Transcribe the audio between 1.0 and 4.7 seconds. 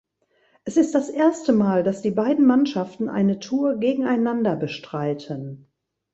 erste Mal das die beiden Mannschaften eine Tour gegeneinander